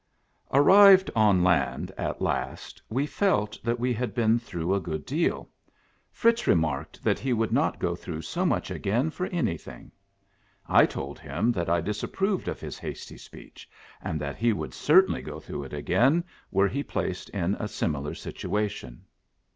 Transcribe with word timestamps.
RRIVED 0.51 1.11
on 1.15 1.43
land 1.43 1.91
at 1.95 2.23
last, 2.23 2.81
we 2.89 3.05
felt 3.05 3.59
that 3.63 3.79
we 3.79 3.93
had 3.93 4.15
been 4.15 4.39
through 4.39 4.73
a 4.73 4.79
good 4.79 5.05
deal. 5.05 5.47
Fritz 6.11 6.47
re 6.47 6.55
marked 6.55 7.03
that 7.03 7.19
he 7.19 7.33
would'. 7.33 7.51
not 7.53 7.77
go 7.77 7.95
through 7.95 8.23
so 8.23 8.43
much 8.43 8.71
again 8.71 9.11
for 9.11 9.27
any' 9.27 9.57
thing. 9.59 9.91
I 10.67 10.87
told 10.87 11.19
him 11.19 11.51
that 11.51 11.69
I 11.69 11.81
disapproved 11.81 12.47
of 12.47 12.59
his 12.59 12.79
hasty 12.79 13.19
speech, 13.19 13.69
and 14.01 14.19
that 14.19 14.37
he 14.37 14.53
would 14.53 14.73
cer 14.73 15.03
tainly 15.03 15.23
go 15.23 15.39
through 15.39 15.65
it 15.65 15.73
again, 15.73 16.23
were 16.49 16.67
he 16.67 16.81
placed 16.81 17.29
in 17.29 17.53
a 17.59 17.67
similar 17.67 18.15
situation. 18.15 19.05